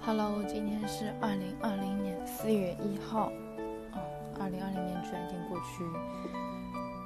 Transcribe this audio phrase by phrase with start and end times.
[0.00, 3.30] Hello，今天是二零二零年四月一号，
[3.92, 4.02] 哦，
[4.40, 5.84] 二零二零年居然已经过去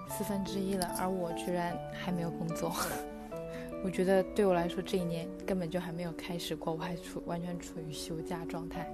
[0.08, 2.74] 四分之一了，而我居然还没有工作。
[3.84, 8.90] 我觉得对我来说，这一年根本就还没有开始过，我还处完全处于休假状态。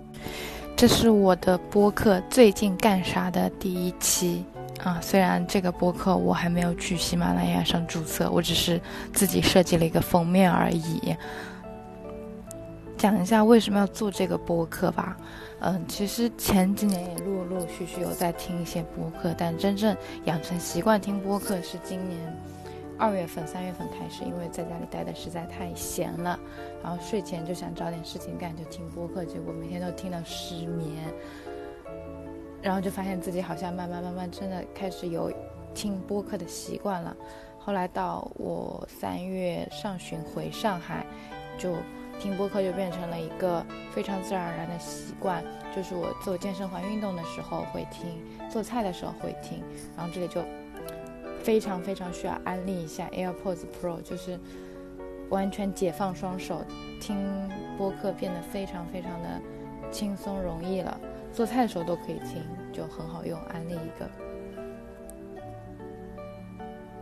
[0.77, 4.45] 这是我的播客最近干啥的第一期
[4.82, 5.00] 啊！
[5.00, 8.80] 虽然这个播客我还没有去喜马拉雅上注册，我只是
[9.12, 11.14] 自己设计了一个封面而已。
[13.02, 15.16] 讲一下为什么要做这个播客吧。
[15.58, 22.20] 嗯，其实前几年也陆陆续续有在听一些播客，但真正养成习惯听播客是今年
[22.96, 26.38] 二月份、三月份开始，因为在家里待的实在太闲了，
[26.80, 31.12] 然后睡前就想找点事情干，就听播客，结果每天都听到失眠，
[32.62, 35.28] 然后就发现自己好像慢慢慢慢真的开始有
[35.74, 37.16] 听播客的习惯了。
[37.58, 41.05] 后来到我三月上旬回上海，
[41.58, 41.74] 就。
[42.22, 45.42] 听播客就变成了一个非常自然而然的习惯，
[45.75, 49.60] 就是我做健身环运动的时候会听，做菜的时候会听，
[49.96, 50.41] 然后这里就
[51.42, 54.38] 非常非常需要安利一下 AirPods Pro，就是
[55.30, 56.64] 完全解放双手，
[57.00, 57.16] 听
[57.77, 59.41] 播客变得非常非常的
[59.91, 61.00] 轻松容易了，
[61.33, 62.41] 做菜的时候都可以听，
[62.72, 64.08] 就很好用，安利一个。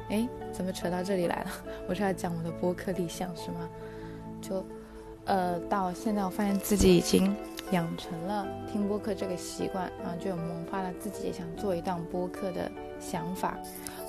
[0.09, 1.50] 哎，怎么扯到这里来了？
[1.87, 3.69] 我是要讲我的播客立项是吗？
[4.41, 4.64] 就。
[5.31, 7.33] 呃，到现在我发现自己已经
[7.70, 13.56] 养成了听播客这个习惯，然后就萌发了自己也想做一档播客的想法。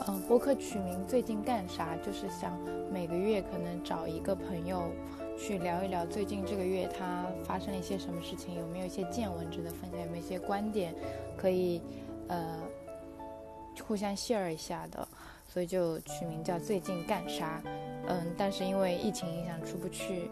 [0.07, 1.95] 嗯，播客取名最近干啥？
[1.97, 2.59] 就是想
[2.91, 4.89] 每个月可能找一个朋友
[5.37, 10.91] 去聊一聊最近这个月他发生了一些什么事情，有没有一些见闻值得分享，有没有一些观点
[11.37, 11.83] 可以
[12.29, 12.57] 呃
[13.85, 15.07] 互相 share 一下的，
[15.47, 17.61] 所以就取名叫最近干啥。
[18.07, 20.31] 嗯，但是因为疫情影响出不去。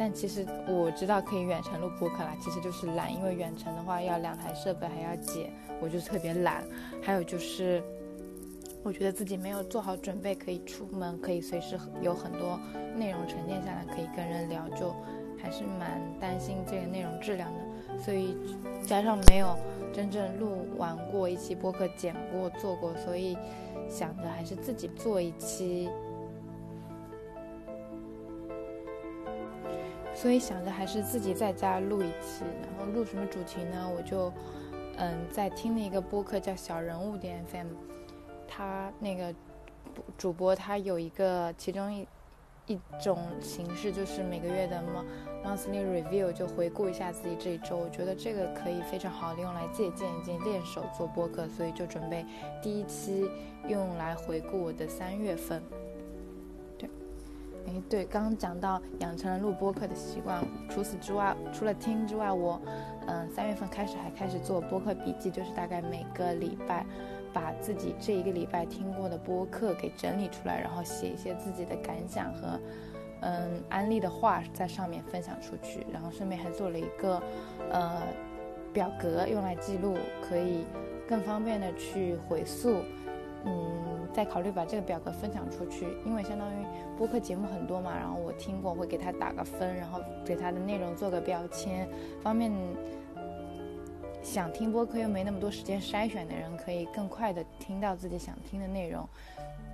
[0.00, 6.64] 但其实我知道可以远程录播客啦，其实就是懒，因为远程的话要两台设备还要剪，我就特别懒。
[7.02, 7.82] 还有就是，
[8.82, 12.58] 我觉得自己没有做好准备，可以出门，可以随时有很多
[12.96, 14.96] 内容沉淀下来，可以跟人聊，就
[15.38, 17.98] 还是蛮担心这个内容质量的。
[18.02, 18.34] 所以
[18.82, 19.54] 加上没有
[19.92, 23.36] 真正录完过一期播客，剪过做过，所以
[23.86, 25.90] 想着还是自己做一期。
[30.20, 33.90] 所以想着还是自己在家录一期，然后录什么主题呢？
[33.96, 34.30] 我就，
[34.98, 37.68] 嗯，在听了一个播客叫小人物点 FM，
[38.46, 39.34] 他那个
[40.18, 42.06] 主播他有一个其中一
[42.66, 44.82] 一种形式就是每个月的
[45.42, 47.78] monthly review，就回顾一下自己这一周。
[47.78, 52.26] 我觉得这个可以非常好的用来借鉴一件练手做播客，所以就准备
[52.62, 53.26] 第一期
[53.68, 55.62] 用来回顾我的三月份。
[57.66, 60.42] 哎，对，刚刚讲到养成了录播客的习惯。
[60.68, 62.60] 除此之外，除了听之外，我，
[63.06, 66.84] 嗯，三月份开始还开始做播客笔记，就是大概每个礼拜，
[67.32, 72.58] 把自己这一个礼拜听过的播客给整理出来，然后写一些自己的感想和，
[73.20, 75.86] 嗯，安利的话在上面分享出去。
[75.92, 77.22] 然后顺便还做了一个，
[77.70, 78.02] 呃，
[78.72, 80.64] 表格用来记录，可以
[81.06, 82.78] 更方便的去回溯。
[83.44, 86.66] 嗯，再考虑把这个表格分享出去，因为相当于
[86.96, 91.88] 播客节目很多嘛，然后我听过会给他打个分，然后给他的内容做个标签，
[92.22, 92.52] 方便
[94.22, 99.08] 想听播客又没那么多时间筛选的人可以更快的听到自己想听的内容。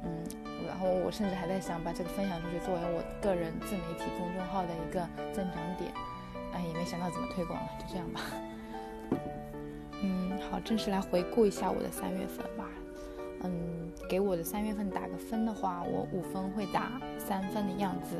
[0.04, 0.22] 嗯，
[0.68, 5.00] 然后我甚至还在想把这个分享出去，作为我个人自媒体公众号的一个
[5.32, 5.90] 增长点。
[6.52, 8.20] 哎，也没想到怎么推广了，就这样吧。
[10.02, 12.66] 嗯，好，正式来回顾一下我的三月份吧。
[13.42, 18.16] 嗯，给我的三月份打个分的话，我五分会打三分的样子。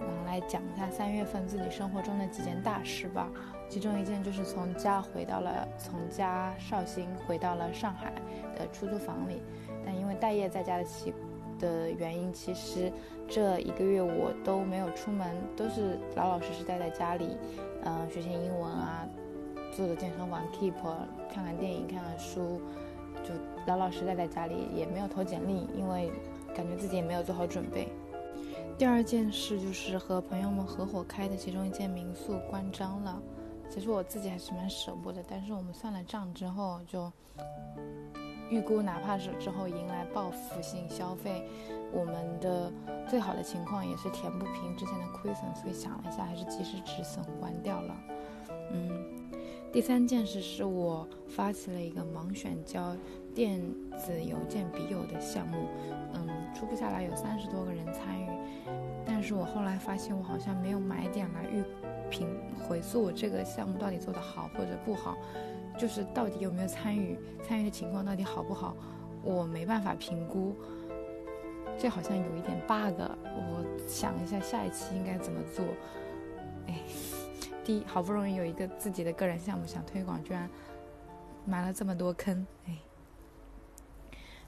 [0.00, 3.28] 然后来讲一下三月份自己生活中的几件大事吧。
[3.68, 8.12] 其中一件就是从家回到了从家绍兴回到了上海
[8.54, 9.40] 的出租房里，
[9.86, 11.14] 但因为待业在家的其
[11.58, 12.92] 的原因，其实
[13.28, 17.38] 这一个月我都没有出门，都是老老实实待在家里，
[17.84, 19.06] 嗯，学学英文啊，
[19.74, 20.74] 做做健身房 keep，
[21.32, 22.60] 看看电影，看看书。
[23.22, 23.34] 就
[23.66, 26.10] 老老实实待在家里，也没有投简历，因为
[26.54, 27.88] 感觉自己也没有做好准备。
[28.78, 33.20] 第二件事就是和朋友们合伙开的其中一间民宿关张了。
[33.70, 37.10] 其实我自己还是蛮舍不得，但是我们算了账之后，就
[38.50, 41.48] 预估哪怕是之后迎来报复性消费，
[41.92, 42.72] 我们的
[43.08, 47.96] 最好的情况也是填不平之前的亏损，所以想了一下，还是及时止损关掉了。
[48.72, 49.21] 嗯。
[49.72, 52.94] 第三件事是我发起了一个盲选交
[53.34, 53.58] 电
[53.96, 55.66] 子邮件笔友的项目，
[56.12, 58.28] 嗯，初步下来有三十多个人参与，
[59.06, 61.64] 但是我后来发现我好像没有买点来预
[62.10, 62.28] 评
[62.68, 65.16] 回溯这个项目到底做得好或者不好，
[65.78, 68.76] 就是到底有没有参与，参与的情况到底好不好，
[69.24, 70.54] 我没办法评估。
[71.78, 75.64] 这好像有一点 bug，我想一下下一期应该怎么做。
[76.66, 76.74] 哎，
[77.64, 80.48] 第一，好不容易有一个自己的个人项目想推广，居然
[81.44, 82.76] 埋了这么多坑，哎。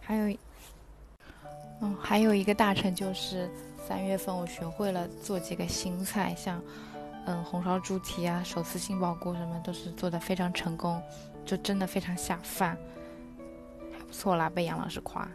[0.00, 0.36] 还有，
[1.80, 3.48] 嗯，还有一个大成就是
[3.86, 6.60] 三月份我学会了做几个新菜，像
[7.24, 11.00] 嗯红烧猪蹄啊、手撕杏鲍菇什么，都是做的非常成功，
[11.44, 12.76] 就真的非常下饭，
[13.92, 15.26] 还不错啦，被杨老师夸。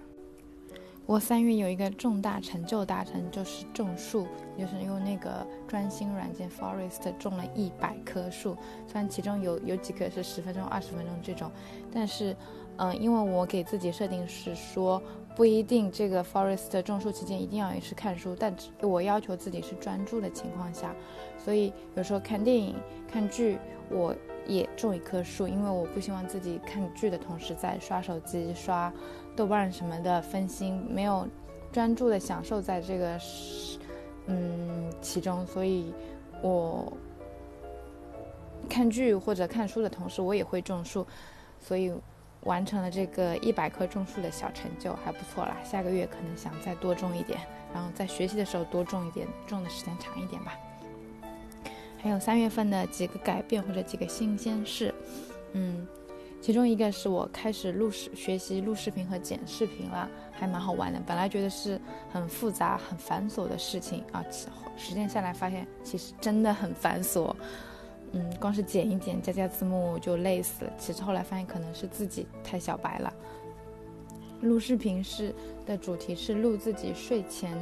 [1.10, 8.56] 我三月有一个重大成就大成，就是种树，就是用那个专心软件 Forest 种了一百棵树。
[8.86, 11.50] 虽然其中有有几棵是十分钟、二十分钟这种，
[11.92, 12.38] 但是，
[12.78, 15.02] 嗯，因为我给自己设定是说，
[15.36, 20.96] 不一定这个 Forest 种树期间一定要也是看书，但我要求自己是专注的情况下，
[21.44, 22.76] 所以有时候看电影、
[23.12, 23.58] 看剧，
[23.90, 24.16] 我
[24.46, 28.94] 也种一棵树，因为我不希望自己看剧的同时在刷手机刷。
[29.40, 31.26] 豆瓣什么的分心，没有
[31.72, 33.18] 专注的享受在这个
[34.28, 35.94] 嗯其中，所以
[36.42, 36.92] 我
[38.68, 41.08] 看剧或者看书的同时，我也会种树，
[41.58, 41.90] 所以
[42.42, 45.56] 完成了这个一百棵种树的小成就，还不错啦。
[45.64, 47.40] 下个月可能想再多种一点，
[47.74, 50.60] 然后在学习的时候多种一点，种的时间长一点吧。
[52.04, 54.94] 还有三月份的几个改变或者几个新鲜事，
[55.54, 55.88] 嗯。
[56.42, 61.00] 其中一个是我开始录视学习录视频和剪视频了，还蛮好玩的。
[61.06, 61.80] 本来觉得是
[62.12, 64.24] 很复杂、很繁琐的事情啊，
[64.78, 67.36] 实践下来发现其实真的很繁琐。
[68.14, 70.74] 嗯，光是剪一剪、加加字幕就累死了。
[70.80, 73.14] 其实后来发现可能是自己太小白了。
[74.42, 75.36] 录视频是
[75.66, 77.56] 的主题是录自己睡前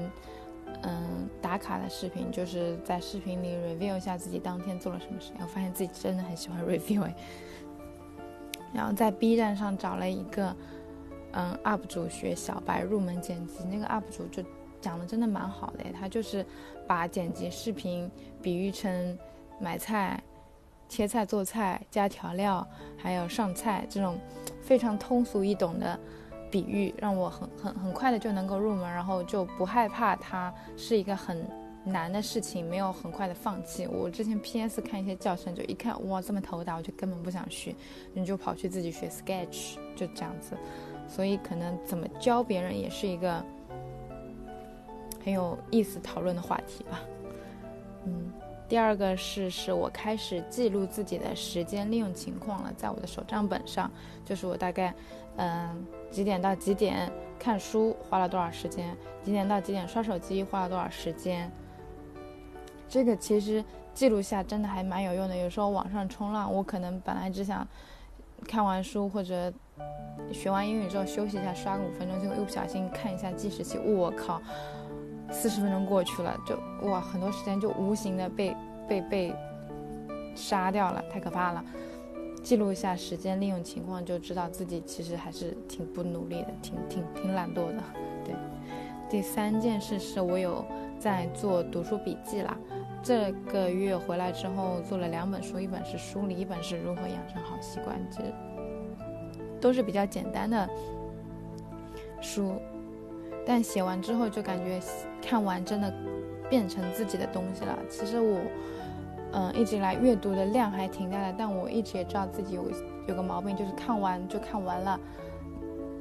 [0.84, 5.36] 嗯打卡的视频，就是在视频里 review 一下自己当天做了什么事情。
[5.42, 7.12] 我发现自己真的很喜欢 review。
[8.74, 10.56] 然后在 B 站上找了一个，
[11.32, 14.44] 嗯，UP 主学小白入门剪辑，那个 UP 主就
[14.80, 16.46] 讲的真的蛮好的，他就是
[16.86, 18.10] 把剪辑视频
[18.42, 19.18] 比喻成
[19.60, 20.22] 买菜、
[20.88, 22.68] 切菜、做菜、加调料，
[22.98, 24.20] 还有上菜这种
[24.62, 26.00] 非常通俗易懂的
[26.52, 31.67] 比喻，让我很很很快的就能够入门，然后就不害怕它是一个很。
[31.92, 33.88] 难的事情没有很快的放弃。
[33.88, 37.74] 我之前 PS 看一些教程，就一看哇这么头大，我就根本不想学，
[38.14, 40.56] 你就跑去自己学 Sketch，就这样子。
[41.08, 43.44] 所以可能怎么教别人也是一个
[45.24, 47.00] 很有意思讨论的话题吧。
[48.06, 48.32] 嗯，
[48.68, 53.90] 第二个是是我开始记录自己的时间利用情况了，在我的手账本上，
[54.26, 54.94] 就是我大概
[55.38, 58.94] 嗯几点到几点看书花了多少时间，
[59.24, 61.50] 几点到几点刷手机花了多少时间。
[62.90, 63.64] 这个其实
[63.94, 65.36] 记录下真的还蛮有用的。
[65.36, 67.68] 有时候网上冲浪，我可能本来只想
[68.48, 69.52] 看完书或者
[70.32, 74.42] 学完英语之后休息一下，刷个五分钟，结果一不小心看一下计时器，我靠，
[75.32, 76.58] 四十分钟过去了，就
[76.88, 78.56] 哇，很多时间就无形的被
[78.88, 79.36] 被被
[80.36, 81.64] 杀掉了，太可怕了。
[82.44, 87.84] 记录一下时间利用情况，就知道自己其实还是挺不努力的，挺挺挺懒惰的。
[88.24, 88.34] 对，
[89.10, 90.64] 第三件事是我有
[91.00, 92.58] 在做读书笔记啦。
[93.04, 98.22] 这个月回来之后做了两本书，一本是梳理，一本是如何养成好习惯，这
[99.62, 100.70] 都是比较简单的
[102.20, 102.54] 书，
[103.46, 104.80] 但写完之后就感觉
[105.22, 105.94] 看完真的
[106.50, 107.78] 变成自己的东西了。
[107.90, 108.40] 其实我
[109.34, 112.70] 嗯一直以来阅读的量还挺大的，但我一直也知道自己有
[113.08, 115.00] 有个毛病，就是看完就看完了，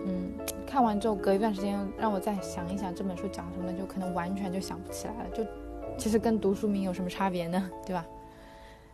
[0.06, 0.32] 嗯，
[0.66, 5.44] 看完之后隔一段时间让我再想一想这本书讲什么，就可能完全就想不起来了，就。
[5.98, 7.70] 其实跟读书名有什么差别呢？
[7.86, 8.04] 对吧？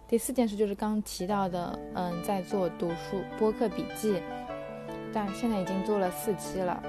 [0.06, 4.22] 第四件事就是刚提到的，嗯，在做读书播客笔记，
[5.12, 6.80] 但现在已经做了四期了，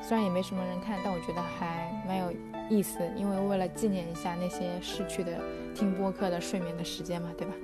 [0.00, 2.32] 虽然也没什么人看，但我觉得还蛮有
[2.70, 5.32] 意思，因为为了纪念一下那些逝去的
[5.74, 7.54] 听播客的睡眠的时间嘛，对吧？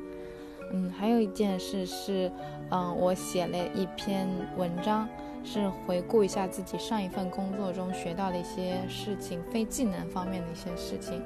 [0.73, 2.28] 嗯，还有一件事是，
[2.70, 5.08] 嗯，我写了一篇文章，
[5.44, 11.22] 是回顾一下自己上一份工作中学到的一些事情，非技能方面的一些事情。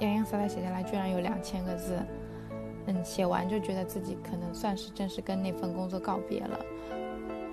[0.00, 1.96] 洋洋洒洒写下来，居然有两千个字。
[2.86, 6.58] 嗯，写完就觉得自己可能算是正式跟那份工作告别了，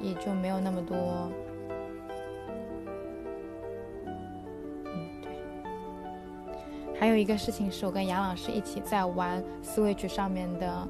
[0.02, 1.32] 也就没有那么多。
[5.22, 5.32] 对。
[7.00, 10.88] 还有一个事情是我跟杨老师一起在玩 Switch 上面的，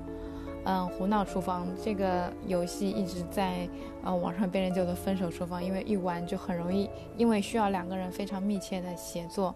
[0.63, 3.67] 嗯，胡闹厨房这个游戏一直在
[4.03, 9.55] 呃网上被人叫做分手厨房，因为一玩就很容易，因为需要两个人非常密切的协作。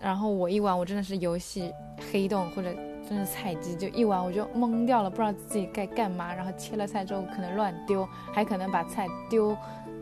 [0.00, 1.72] 然后我一玩，我真的是游戏
[2.12, 2.74] 黑洞或者
[3.08, 6.34] 真是菜鸡，就一玩我就懵掉了，不知道自己该干嘛。
[6.34, 9.56] 然后切了菜之后可能乱丢，还可能把菜丢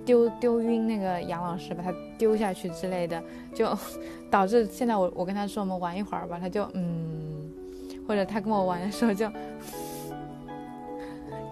[0.05, 3.23] 丢丢晕那个杨老师，把他丢下去之类的，
[3.55, 3.79] 就
[4.29, 7.49] 导致现在我我跟他说我们玩一会儿吧，他就嗯，
[8.09, 9.31] 或者他跟我玩的时候就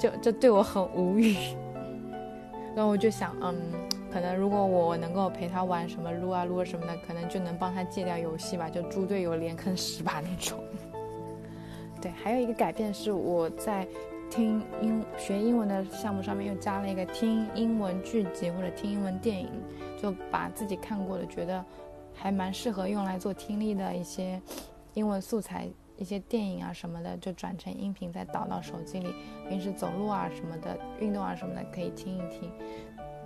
[0.01, 1.37] 就就对我很无语。
[2.75, 3.55] 然后我就想，嗯。
[4.13, 10.59] 可能如果我能够陪他玩什么撸啊撸什么的，可能就能帮他戒掉游戏吧，就猪队友连坑十把那种。
[12.03, 13.87] 对，还有一个改变是我在
[14.29, 19.49] 听英学英文的项目上面又加了一个听英文剧集或者听英文电影，
[20.03, 21.65] 就把自己看过的觉得
[22.13, 24.43] 还蛮适合用来做听力的一些
[24.95, 25.69] 英文素材、
[26.01, 29.15] 一些电影啊什么的，就转成音频再导到手机里，
[29.51, 32.51] 平时走路啊什么的、运动啊什么的可以听一听。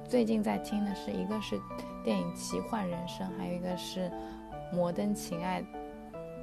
[0.09, 1.59] 最近在听的是一个是
[2.03, 4.01] 电影《奇幻人生》，还有一个是
[4.73, 5.63] 《摩登情爱》，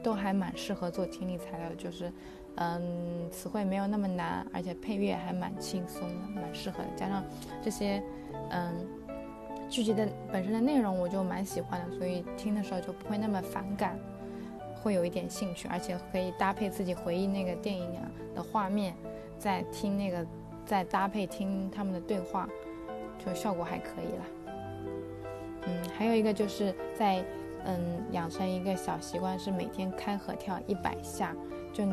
[0.01, 1.67] 都还蛮适合做听力材料。
[1.77, 2.11] 就是，
[2.55, 6.89] 嗯，词汇没有那么难，而且配乐还蛮轻松的，蛮适合的。
[6.95, 7.21] 加上
[7.61, 8.01] 这些，
[8.51, 8.87] 嗯，
[9.69, 13.99] 剧集的本身的内容我就蛮喜欢的，所以听的时候就不会那么反感，
[14.81, 18.95] 会有一点兴趣，而且可以搭配自己回忆那个电影啊的画面，
[19.37, 20.25] 再听那个，
[20.65, 22.49] 再搭配听他们的对话。
[23.23, 24.25] 就效果还可以啦，
[25.67, 27.23] 嗯，还有一个就是在，
[27.65, 31.35] 嗯，养成一个小习惯是每天开合跳一百下，
[31.71, 31.85] 就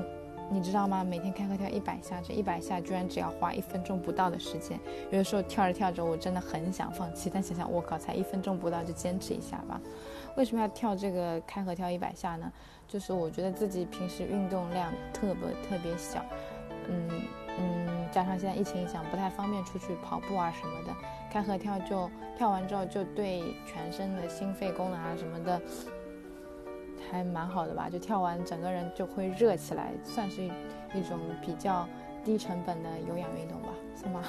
[0.51, 1.05] 你知道吗？
[1.05, 4.79] 每天开合跳一百下，这一百下居然只要花一分钟不到的时间。
[5.11, 9.81] 有的时候跳着跳着，我真的很想放弃，但想想我靠，才一分钟不到，就坚持一下吧。
[10.37, 12.51] 为什么要跳这个开合跳一百下呢？
[12.87, 16.25] 就是我觉得自己平时运动量特别特别小，
[16.89, 17.11] 嗯
[17.59, 20.95] 嗯，加上现在疫情影响，不太方便出去跑步啊什么的。
[21.31, 25.61] 开合跳就跳完之后，就对全身的心肺功能啊什么的
[27.11, 27.89] 还蛮好的吧？
[27.91, 30.51] 就跳完整个人就会热起来，算是一
[30.95, 31.89] 一种比较
[32.25, 34.23] 低成本的有氧运动吧，是吗？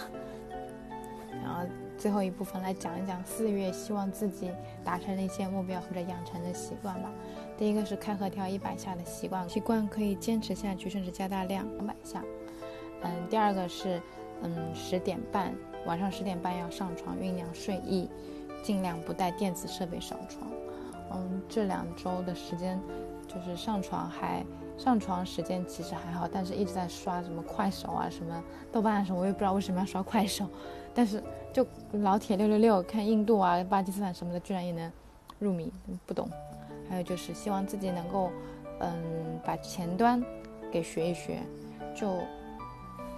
[1.42, 1.66] 然后
[1.98, 4.52] 最后一部分来讲一讲四月希望自己
[4.84, 7.10] 达成的一些目标或者养成的习惯吧。
[7.58, 12.24] 第一个是开合跳一百下的习惯，习惯可以坚持下去，甚至加大量两百下。
[13.02, 14.02] 嗯，第二个是
[14.42, 15.54] 嗯十点半。
[15.86, 18.10] 晚上十点半要上床酝酿睡意，
[18.62, 20.52] 尽量不带电子设备上床。
[21.12, 22.80] 嗯，这两周的时间，
[23.28, 24.46] 就是上床还
[24.78, 30.48] 上床时间其实还好，但是一直在刷什么快手啊、什么豆瓣啊什么，我也不知道为什么要刷快手。
[30.94, 31.24] 但是
[31.54, 34.92] 就老铁六六六看印度啊、巴基斯坦什么的，居然也能
[35.40, 35.72] 入迷，
[36.06, 36.30] 不懂。
[36.90, 38.32] 还有就是希望自己能够，
[38.80, 40.24] 嗯，把前端
[40.72, 41.40] 给学一学，
[41.96, 42.18] 就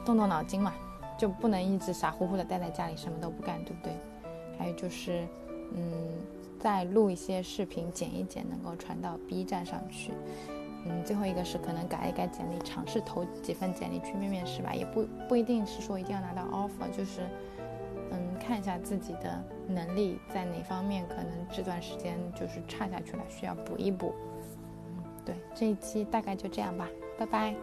[0.05, 0.73] 动动脑筋嘛。
[1.17, 3.93] 就不能一直傻乎乎的待在家里什么都不干，对不对？
[4.57, 5.23] 还有就是，
[5.71, 5.83] 嗯，
[6.61, 10.11] 再录一些视频，剪一剪，能够传到 B 站上去。
[10.85, 17.21] 嗯，最后一个是可能改一改简历，尝试投几份简历去面面试吧，也不不一定是说一定要拿到 offer，就是
[18.11, 24.13] 嗯，看一下自己的能力在哪方面，可能这段时间就是差下去了，需要补一补。
[24.87, 26.87] 嗯，对，这一期大概就这样吧，
[27.17, 27.55] 拜拜。